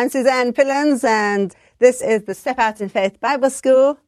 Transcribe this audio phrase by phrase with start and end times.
[0.00, 3.98] I'm Suzanne Pillins, and this is the Step Out in Faith Bible School.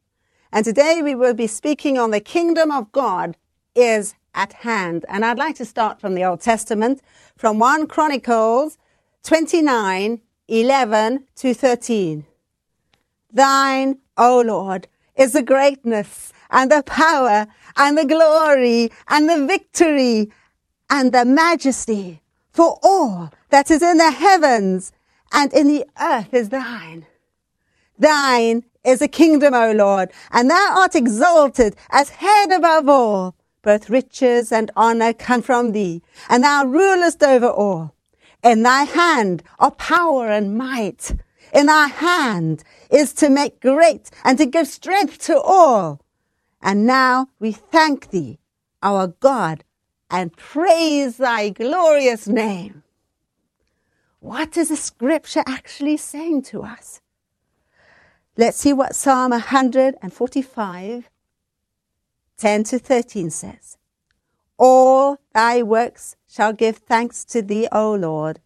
[0.51, 3.37] And today we will be speaking on the kingdom of God
[3.75, 5.05] is at hand.
[5.07, 6.99] And I'd like to start from the Old Testament,
[7.37, 8.79] from 1 Chronicles
[9.21, 12.25] 29, 11 to 13.
[13.31, 17.45] Thine, O Lord, is the greatness and the power
[17.77, 20.31] and the glory and the victory
[20.89, 24.91] and the majesty for all that is in the heavens
[25.33, 27.05] and in the earth is thine.
[27.97, 33.35] Thine is the kingdom, O Lord, and thou art exalted as head above all.
[33.61, 37.95] Both riches and honor come from thee, and thou rulest over all.
[38.43, 41.15] In thy hand are power and might.
[41.53, 46.01] In thy hand is to make great and to give strength to all.
[46.61, 48.39] And now we thank thee,
[48.81, 49.63] our God,
[50.09, 52.82] and praise thy glorious name.
[54.23, 57.01] What is the scripture actually saying to us?
[58.37, 61.09] Let's see what Psalm 145,
[62.37, 63.77] 10 to 13 says.
[64.57, 68.39] All thy works shall give thanks to thee, O Lord,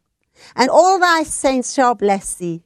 [0.55, 2.63] and all thy saints shall bless thee.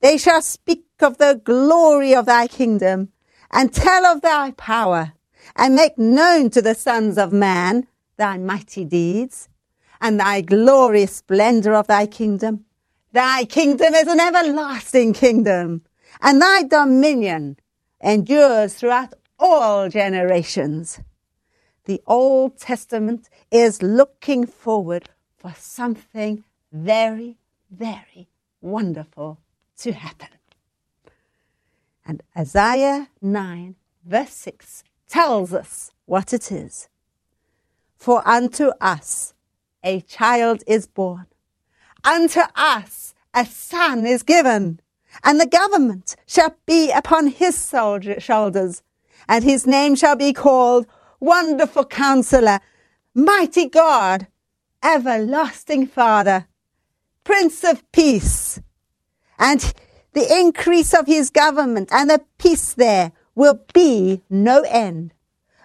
[0.00, 3.10] They shall speak of the glory of thy kingdom
[3.52, 5.12] and tell of thy power
[5.54, 9.49] and make known to the sons of man thy mighty deeds
[10.00, 12.64] and thy glorious splendor of thy kingdom.
[13.12, 15.82] Thy kingdom is an everlasting kingdom,
[16.22, 17.58] and thy dominion
[18.02, 21.00] endures throughout all generations.
[21.84, 27.38] The Old Testament is looking forward for something very,
[27.70, 28.28] very
[28.60, 29.38] wonderful
[29.78, 30.28] to happen.
[32.06, 36.88] And Isaiah 9, verse 6 tells us what it is.
[37.96, 39.34] For unto us
[39.82, 41.26] a child is born.
[42.04, 44.80] Unto us a son is given,
[45.22, 47.68] and the government shall be upon his
[48.18, 48.82] shoulders,
[49.28, 50.86] and his name shall be called
[51.20, 52.60] Wonderful Counselor,
[53.14, 54.26] Mighty God,
[54.82, 56.46] Everlasting Father,
[57.24, 58.60] Prince of Peace.
[59.38, 59.72] And
[60.12, 65.12] the increase of his government and the peace there will be no end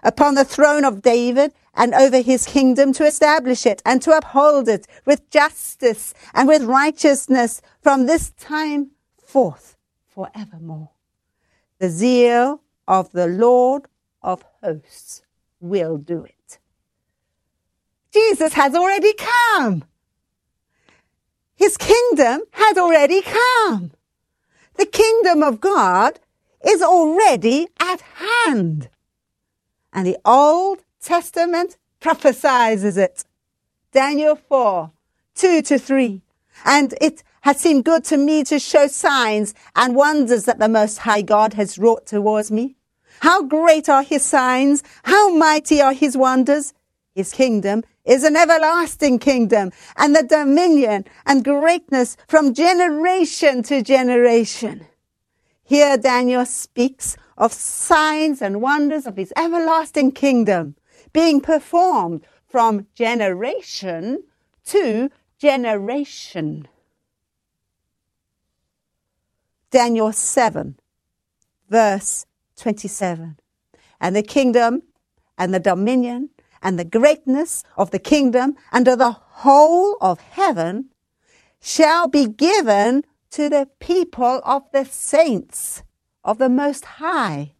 [0.06, 4.70] upon the throne of David and over his kingdom to establish it and to uphold
[4.70, 9.76] it with justice and with righteousness from this time forth
[10.08, 10.92] forevermore.
[11.80, 13.88] The zeal of the Lord
[14.22, 15.24] of hosts
[15.60, 16.60] will do it.
[18.14, 19.84] Jesus has already come.
[21.56, 23.92] His kingdom has already come.
[24.76, 26.20] The kingdom of God
[26.66, 28.90] is already at hand.
[29.96, 33.24] And the Old Testament prophesies it.
[33.94, 34.92] Daniel 4,
[35.36, 36.22] 2 to 3.
[36.66, 41.00] And it has seemed good to me to show signs and wonders that the Most
[41.00, 42.76] High God has wrought towards me.
[43.22, 44.84] How great are his signs!
[45.04, 46.74] How mighty are his wonders!
[47.14, 54.86] His kingdom is an everlasting kingdom and the dominion and greatness from generation to generation.
[55.64, 60.76] Here Daniel speaks of signs and wonders of his everlasting kingdom
[61.14, 64.24] being performed from generation
[64.66, 66.68] to generation.
[69.72, 70.80] Daniel 7,
[71.70, 72.26] verse
[72.58, 73.38] 27.
[74.00, 74.84] And the kingdom
[75.38, 76.30] and the dominion
[76.62, 80.90] and the greatness of the kingdom of the whole of heaven
[81.60, 85.84] shall be given to the people of the saints
[86.26, 87.54] of the Most High.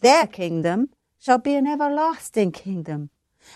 [0.00, 0.88] Their kingdom
[1.18, 3.10] shall be an everlasting kingdom,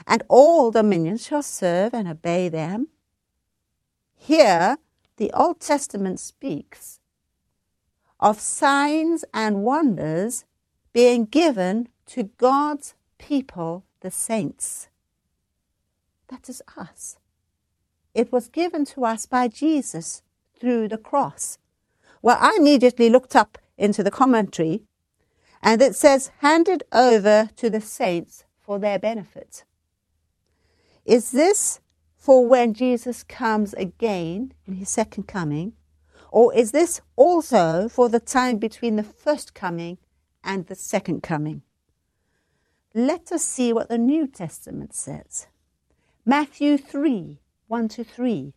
[0.07, 2.89] and all dominions shall serve and obey them.
[4.15, 4.77] Here,
[5.17, 7.01] the Old Testament speaks
[8.21, 10.45] of signs and wonders
[10.93, 14.89] being given to God's people, the saints.
[16.29, 17.17] That is us.
[18.15, 20.23] It was given to us by Jesus
[20.59, 21.59] through the cross.
[22.21, 24.83] Well, I immediately looked up into the commentary,
[25.63, 29.65] and it says, handed over to the saints for their benefit.
[31.05, 31.81] Is this
[32.17, 35.73] for when Jesus comes again in his second coming?
[36.31, 39.99] Or is this also for the time between the first coming
[40.45, 41.63] and the second coming?
[42.95, 45.49] Let us see what the New Testament says.
[46.25, 48.53] Matthew 3 1 to 3.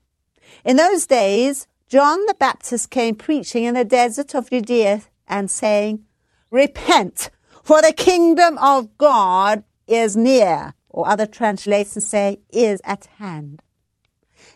[0.66, 5.04] In those days, John the Baptist came preaching in the desert of Judea
[5.34, 6.06] and saying,
[6.52, 7.32] Repent,
[7.64, 13.64] for the kingdom of God is near, or other translations say, is at hand.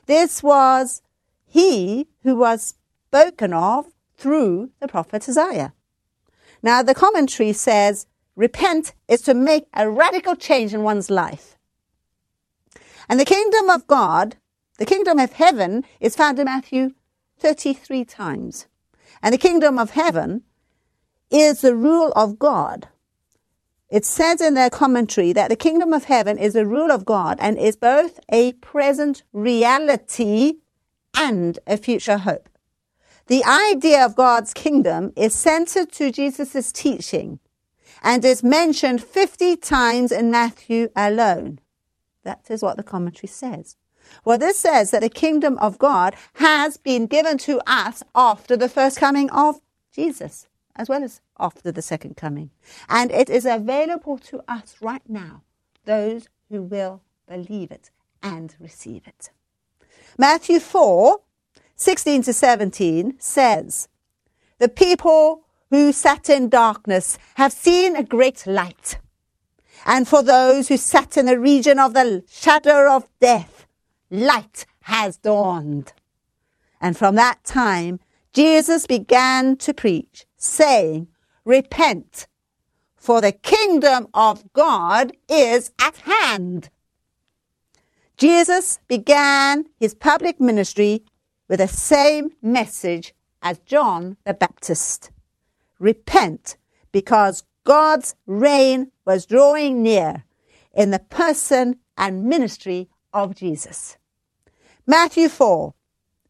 [0.05, 1.01] This was
[1.47, 2.75] he who was
[3.07, 5.73] spoken of through the prophet Isaiah.
[6.61, 11.57] Now, the commentary says, repent is to make a radical change in one's life.
[13.09, 14.35] And the kingdom of God,
[14.77, 16.91] the kingdom of heaven, is found in Matthew
[17.39, 18.67] 33 times.
[19.23, 20.43] And the kingdom of heaven
[21.29, 22.87] is the rule of God.
[23.89, 27.37] It says in their commentary that the kingdom of heaven is the rule of God
[27.39, 30.55] and is both a present reality
[31.15, 32.49] and a future hope.
[33.27, 37.39] The idea of God's kingdom is centered to Jesus' teaching
[38.03, 41.59] and is mentioned 50 times in Matthew alone.
[42.23, 43.75] That is what the commentary says.
[44.23, 48.69] Well, this says that the kingdom of God has been given to us after the
[48.69, 49.59] first coming of
[49.93, 50.47] Jesus,
[50.77, 52.51] as well as after the second coming.
[52.87, 55.43] And it is available to us right now,
[55.85, 57.89] those who will believe it
[58.23, 59.31] and receive it.
[60.17, 61.19] Matthew 4
[61.79, 63.87] 16 to 17 says,
[64.57, 68.97] The people who sat in darkness have seen a great light.
[69.85, 73.67] And for those who sat in the region of the shadow of death,
[74.09, 75.93] light has dawned.
[76.81, 77.99] And from that time,
[78.33, 81.07] Jesus began to preach, saying,
[81.45, 82.27] Repent,
[82.95, 86.69] for the kingdom of God is at hand.
[88.17, 91.03] Jesus began his public ministry
[91.47, 95.11] with the same message as John the Baptist.
[95.79, 96.57] Repent
[96.91, 100.23] because God's reign was drawing near
[100.73, 103.97] in the person and ministry of Jesus.
[104.85, 105.73] Matthew 4,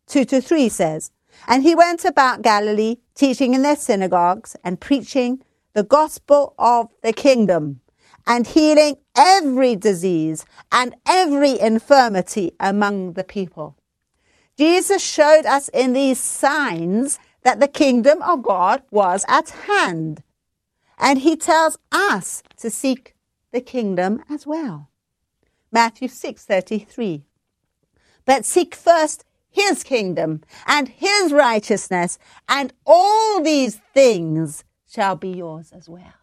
[0.07, 1.11] 2 to 3 says,
[1.45, 5.41] And he went about Galilee, teaching in their synagogues and preaching
[5.73, 7.81] the gospel of the kingdom
[8.25, 13.77] and healing every disease and every infirmity among the people.
[14.57, 20.23] Jesus showed us in these signs that the kingdom of God was at hand.
[20.99, 23.15] And he tells us to seek
[23.51, 24.89] the kingdom as well.
[25.71, 27.23] Matthew 6:33.
[28.25, 35.71] But seek first his kingdom and his righteousness, and all these things shall be yours
[35.71, 36.13] as well.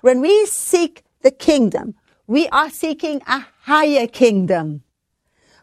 [0.00, 1.94] When we seek the kingdom,
[2.26, 4.82] we are seeking a higher kingdom.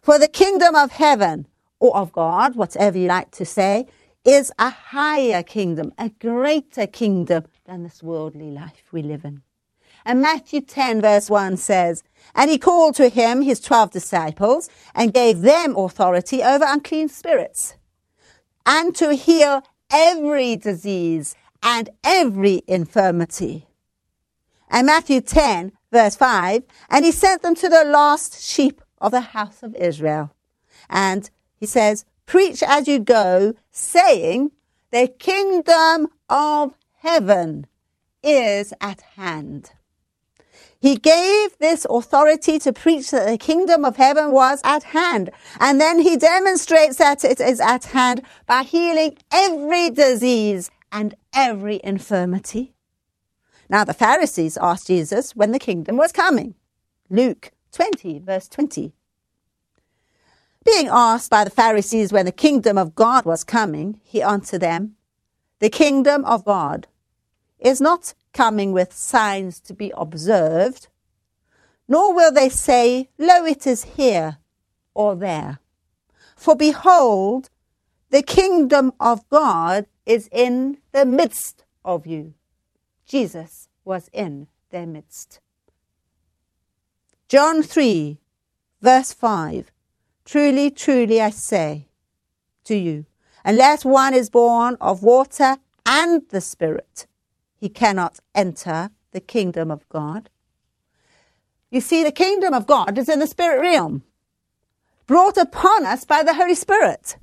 [0.01, 1.47] For the kingdom of heaven
[1.79, 3.87] or of God, whatever you like to say,
[4.23, 9.43] is a higher kingdom, a greater kingdom than this worldly life we live in.
[10.05, 12.03] And Matthew 10 verse 1 says,
[12.35, 17.75] And he called to him his twelve disciples and gave them authority over unclean spirits
[18.65, 23.67] and to heal every disease and every infirmity.
[24.69, 29.21] And Matthew 10 verse 5, and he sent them to the lost sheep of the
[29.21, 30.33] house of Israel.
[30.89, 34.51] And he says, preach as you go, saying,
[34.91, 37.67] the kingdom of heaven
[38.23, 39.71] is at hand.
[40.85, 45.31] He gave this authority to preach that the kingdom of heaven was at hand.
[45.59, 51.81] And then he demonstrates that it is at hand by healing every disease and every
[51.83, 52.75] infirmity.
[53.67, 56.53] Now the Pharisees asked Jesus when the kingdom was coming.
[57.09, 58.93] Luke 20 verse 20.
[60.63, 64.97] Being asked by the Pharisees when the kingdom of God was coming, he answered them,
[65.61, 66.85] The kingdom of God
[67.57, 70.89] is not coming with signs to be observed,
[71.87, 74.37] nor will they say, Lo, it is here
[74.93, 75.59] or there.
[76.35, 77.49] For behold,
[78.09, 82.33] the kingdom of God is in the midst of you.
[83.07, 85.39] Jesus was in their midst.
[87.29, 88.19] John 3,
[88.81, 89.71] verse 5.
[90.25, 91.87] Truly, truly, I say
[92.65, 93.05] to you,
[93.45, 97.07] unless one is born of water and the Spirit,
[97.65, 100.29] he cannot enter the kingdom of God.
[101.71, 104.03] You see, the kingdom of God is in the spirit realm,
[105.07, 107.17] brought upon us by the Holy Spirit.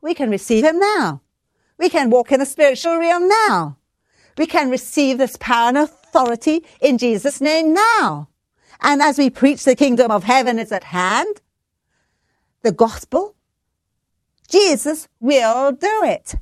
[0.00, 1.22] We can receive him now.
[1.76, 3.76] We can walk in the spiritual realm now.
[4.38, 8.28] We can receive this power and authority in Jesus' name now.
[8.80, 11.40] And as we preach the kingdom of heaven is at hand,
[12.62, 13.34] the gospel,
[14.48, 16.36] Jesus will do it.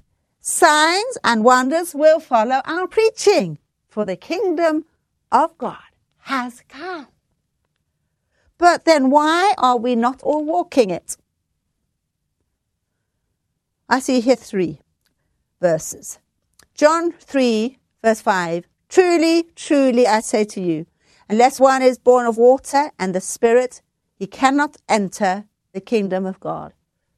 [0.44, 3.58] Signs and wonders will follow our preaching,
[3.88, 4.84] for the kingdom
[5.30, 5.78] of God
[6.18, 7.06] has come.
[8.58, 11.16] But then why are we not all walking it?
[13.88, 14.80] I see here three
[15.60, 16.18] verses.
[16.74, 18.64] John 3, verse 5.
[18.88, 20.86] Truly, truly, I say to you,
[21.28, 23.80] unless one is born of water and the Spirit,
[24.16, 26.74] he cannot enter the kingdom of God.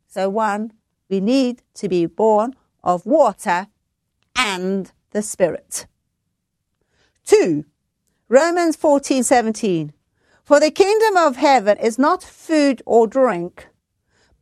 [0.09, 0.75] So one
[1.09, 3.67] we need to be born of water
[4.37, 5.87] and the Spirit.
[7.25, 7.65] 2.
[8.29, 9.93] Romans 14:17
[10.45, 13.69] For the kingdom of heaven is not food or drink,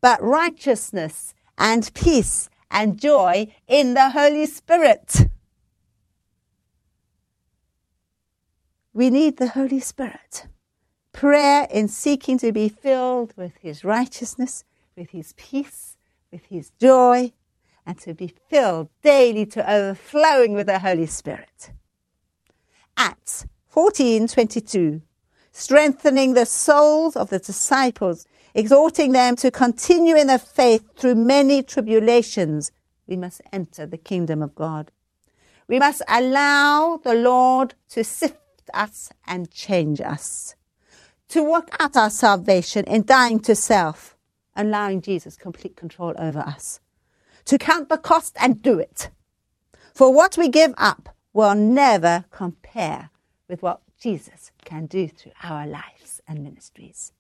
[0.00, 5.28] but righteousness and peace and joy in the Holy Spirit.
[8.92, 10.46] We need the Holy Spirit.
[11.12, 14.64] Prayer in seeking to be filled with His righteousness,
[14.96, 15.96] with His peace,
[16.30, 17.32] with His joy,
[17.86, 21.72] and to be filled daily to overflowing with the Holy Spirit.
[22.96, 25.02] Acts 14:22
[25.52, 31.62] strengthening the souls of the disciples exhorting them to continue in the faith through many
[31.62, 32.72] tribulations.
[33.06, 34.90] We must enter the kingdom of God.
[35.68, 38.38] We must allow the Lord to sift
[38.72, 40.54] us and change us
[41.28, 44.16] to work out our salvation in dying to self
[44.54, 46.78] allowing Jesus complete control over us
[47.44, 49.10] to count the cost and do it
[49.94, 53.10] for what we give up will never compare
[53.48, 57.12] with what Jesus can do through our lives and ministries.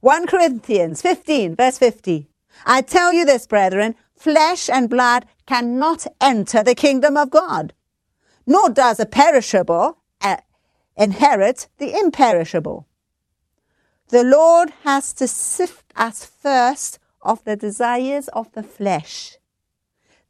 [0.00, 2.28] 1 Corinthians 15, verse 50.
[2.64, 7.72] I tell you this, brethren, flesh and blood cannot enter the kingdom of God,
[8.46, 10.38] nor does a perishable uh,
[10.96, 12.86] inherit the imperishable.
[14.08, 19.36] The Lord has to sift us first of the desires of the flesh.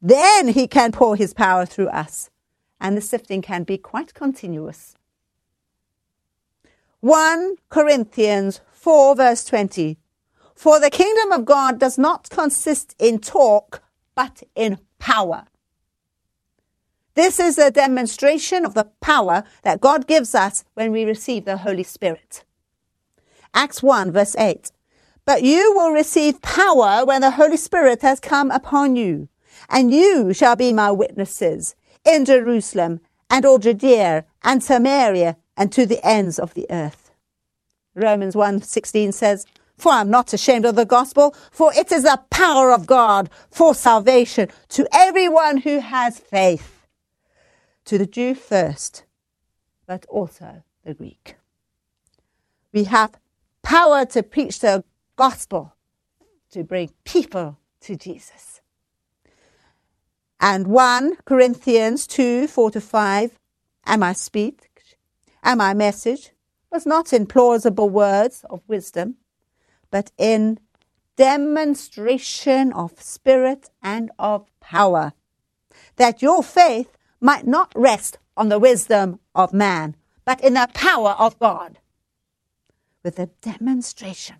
[0.01, 2.31] Then he can pour his power through us
[2.81, 4.95] and the sifting can be quite continuous.
[7.01, 9.99] 1 Corinthians 4 verse 20.
[10.55, 13.83] For the kingdom of God does not consist in talk,
[14.15, 15.47] but in power.
[17.15, 21.59] This is a demonstration of the power that God gives us when we receive the
[21.59, 22.45] Holy Spirit.
[23.55, 24.71] Acts 1 verse 8.
[25.27, 29.29] But you will receive power when the Holy Spirit has come upon you,
[29.69, 35.85] and you shall be my witnesses in Jerusalem and all Judea and Samaria and to
[35.85, 37.11] the ends of the earth.
[37.97, 42.23] Romans 1:16 says, "For I am not ashamed of the gospel, for it is the
[42.31, 46.87] power of God for salvation to everyone who has faith,
[47.87, 49.03] to the Jew first,
[49.87, 51.37] but also the Greek."
[52.73, 53.19] We have
[53.63, 54.85] power to preach the
[55.17, 55.75] gospel,
[56.51, 58.61] to bring people to Jesus
[60.41, 63.39] and 1 Corinthians 2 4 to 5,
[63.85, 64.61] and my speech
[65.43, 66.31] and my message
[66.71, 69.17] was not in plausible words of wisdom,
[69.91, 70.59] but in
[71.17, 75.13] demonstration of spirit and of power,
[75.97, 81.17] that your faith might not rest on the wisdom of man, but in the power
[81.19, 81.79] of God,
[83.03, 84.37] with a demonstration.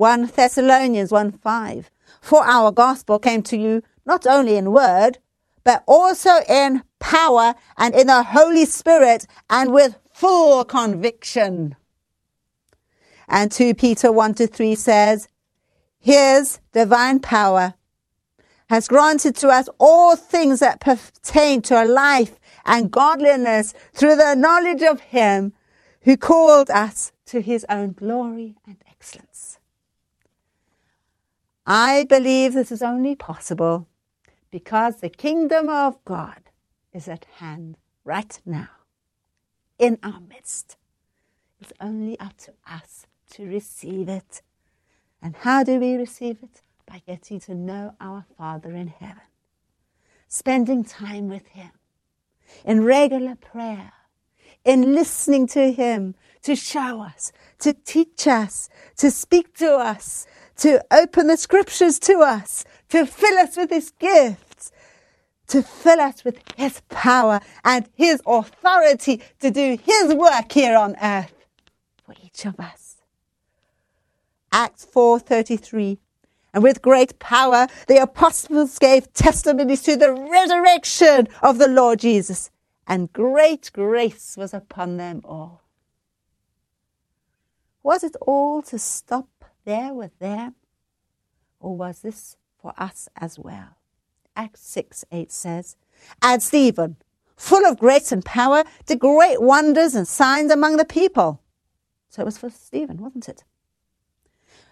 [0.00, 1.90] 1 Thessalonians 1 5.
[2.22, 5.18] For our gospel came to you not only in word,
[5.62, 11.76] but also in power and in the Holy Spirit and with full conviction.
[13.28, 15.28] And 2 Peter 1 to 3 says,
[15.98, 17.74] His divine power
[18.70, 24.34] has granted to us all things that pertain to a life and godliness through the
[24.34, 25.52] knowledge of Him
[26.04, 28.78] who called us to His own glory and.
[31.72, 33.86] I believe this is only possible
[34.50, 36.50] because the kingdom of God
[36.92, 38.70] is at hand right now
[39.78, 40.76] in our midst.
[41.60, 44.42] It's only up to us to receive it.
[45.22, 46.62] And how do we receive it?
[46.88, 49.30] By getting to know our Father in heaven,
[50.26, 51.70] spending time with Him,
[52.64, 53.92] in regular prayer,
[54.64, 60.26] in listening to Him to show us, to teach us, to speak to us,
[60.60, 64.70] to open the scriptures to us, to fill us with His gifts,
[65.48, 70.96] to fill us with His power and His authority to do His work here on
[71.02, 71.46] earth
[72.04, 72.96] for each of us.
[74.52, 75.98] Acts 4:33
[76.52, 82.50] and with great power the apostles gave testimonies to the resurrection of the Lord Jesus
[82.86, 85.62] and great grace was upon them all.
[87.82, 89.39] Was it all to stop
[89.70, 90.56] there with them?
[91.60, 93.76] Or was this for us as well?
[94.34, 95.76] Acts 6 8 says,
[96.20, 96.96] And Stephen,
[97.36, 101.40] full of grace and power, did great wonders and signs among the people.
[102.08, 103.44] So it was for Stephen, wasn't it?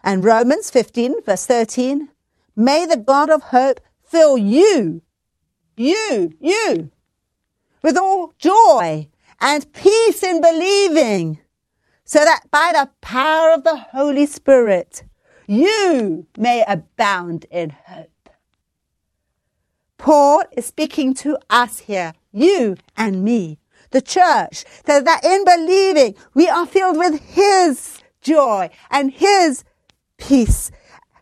[0.03, 2.09] And Romans 15, verse 13,
[2.57, 5.03] May the God of hope fill you,
[5.77, 6.91] you, you,
[7.83, 9.09] with all joy
[9.41, 11.39] and peace in believing,
[12.09, 15.05] so that by the power of the Holy Spirit
[15.47, 18.31] you may abound in hope.
[19.99, 23.59] Paul is speaking to us here, you and me,
[23.91, 29.65] the church, so that in believing we are filled with His joy and His
[30.17, 30.71] peace,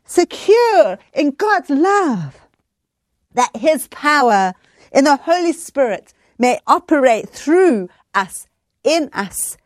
[0.05, 2.47] secure in God's love,
[3.35, 4.55] that His power
[4.93, 8.47] in the Holy Spirit may operate through us,
[8.85, 9.57] in us,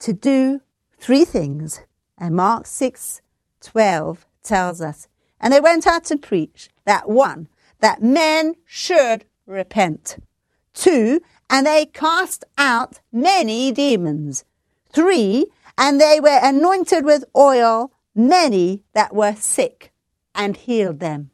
[0.00, 0.60] to do
[0.98, 1.80] three things.
[2.16, 3.20] And Mark 6
[3.60, 5.08] 12 tells us,
[5.40, 7.48] and they went out to preach that one,
[7.80, 10.16] that men should repent.
[10.74, 14.44] Two, and they cast out many demons.
[14.92, 19.92] Three, and they were anointed with oil many that were sick
[20.34, 21.30] and healed them.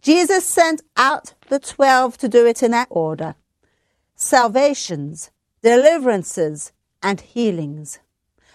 [0.00, 3.34] Jesus sent out the twelve to do it in that order.
[4.14, 5.30] Salvations,
[5.62, 7.98] deliverances, and healings.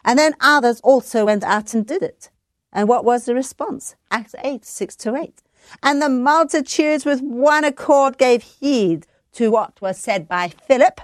[0.04, 2.30] And then others also went out and did it.
[2.74, 3.96] And what was the response?
[4.10, 5.42] Acts 8, 6 to 8.
[5.84, 11.02] And the multitudes with one accord gave heed to what was said by Philip.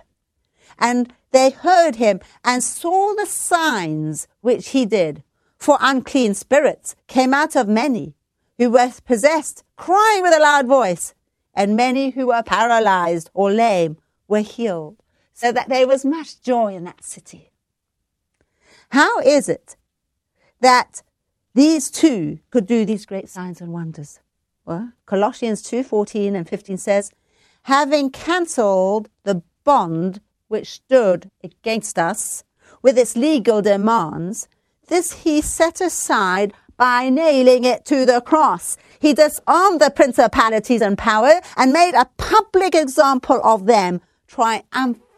[0.79, 5.23] And they heard him and saw the signs which he did.
[5.57, 8.15] For unclean spirits came out of many
[8.57, 11.13] who were possessed, crying with a loud voice.
[11.53, 14.97] And many who were paralyzed or lame were healed,
[15.37, 17.51] so that there was much joy in that city.
[18.89, 19.75] How is it
[20.61, 21.03] that
[21.53, 24.19] these two could do these great signs and wonders?
[24.65, 27.11] Well, Colossians 2:14 and 15 says,
[27.63, 32.43] having cancelled the bond which stood against us
[32.81, 34.47] with its legal demands,
[34.87, 38.75] this he set aside by nailing it to the cross.
[38.99, 44.01] He disarmed the principalities and power and made a public example of them,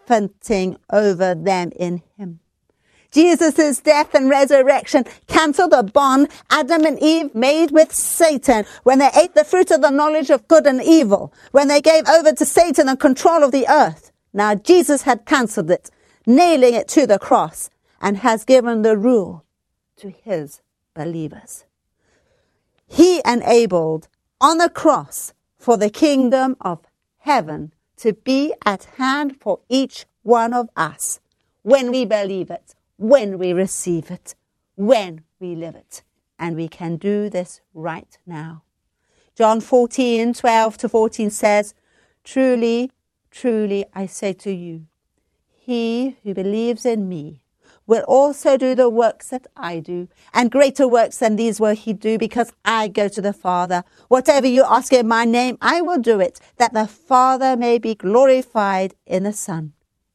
[0.09, 2.39] triumphing over them in him.
[3.11, 9.09] Jesus' death and resurrection cancelled the bond Adam and Eve made with Satan when they
[9.15, 12.45] ate the fruit of the knowledge of good and evil, when they gave over to
[12.45, 14.11] Satan the control of the earth.
[14.31, 15.89] Now Jesus had cancelled it,
[16.27, 19.43] nailing it to the cross, and has given the rule
[19.97, 20.61] to his
[20.93, 21.65] believers.
[22.87, 24.07] He enabled
[24.39, 26.79] on the cross for the kingdom of
[27.19, 31.19] heaven to be at hand for each one of us
[31.63, 34.35] when we believe it when we receive it,
[34.75, 36.03] when we live it.
[36.37, 38.63] And we can do this right now.
[39.35, 41.73] John 14, 12 to 14 says,
[42.25, 42.91] Truly,
[43.31, 44.87] truly, I say to you,
[45.47, 47.41] he who believes in me
[47.89, 51.91] will also do the works that I do, and greater works than these will he
[51.91, 53.83] do, because I go to the Father.
[54.09, 57.95] Whatever you ask in my name, I will do it, that the Father may be
[57.95, 59.73] glorified in the Son.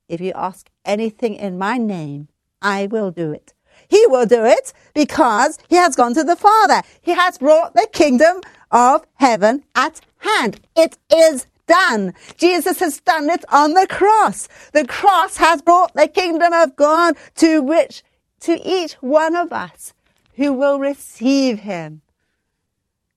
[0.08, 2.28] If you ask anything in my name,
[2.62, 3.54] I will do it.
[3.88, 6.80] He will do it because he has gone to the Father.
[7.00, 10.60] He has brought the kingdom of heaven at hand.
[10.76, 12.14] It is done.
[12.36, 14.48] Jesus has done it on the cross.
[14.72, 18.02] The cross has brought the kingdom of God to which,
[18.40, 19.92] to each one of us
[20.36, 22.02] who will receive him,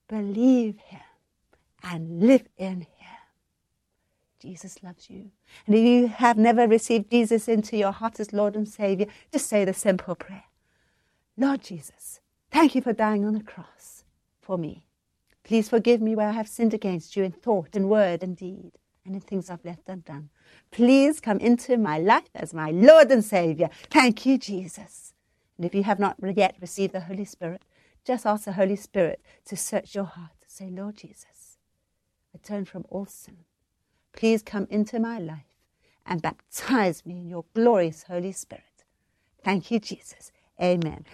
[0.08, 1.00] believe him,
[1.82, 2.88] and live in him.
[4.40, 5.30] Jesus loves you.
[5.66, 9.46] And if you have never received Jesus into your heart as Lord and Savior, just
[9.46, 10.44] say the simple prayer
[11.36, 14.04] Lord Jesus, thank you for dying on the cross
[14.40, 14.87] for me.
[15.48, 18.72] Please forgive me where I have sinned against you in thought and word and deed
[19.04, 20.28] and in things I've left undone.
[20.70, 23.70] Please come into my life as my Lord and Savior.
[23.90, 25.14] Thank you, Jesus.
[25.56, 27.62] And if you have not yet received the Holy Spirit,
[28.04, 30.32] just ask the Holy Spirit to search your heart.
[30.46, 31.58] Say, Lord Jesus,
[32.34, 33.38] I turn from all sin
[34.18, 35.46] Please come into my life
[36.04, 38.64] and baptize me in your glorious Holy Spirit.
[39.44, 40.32] Thank you, Jesus.
[40.60, 41.04] Amen.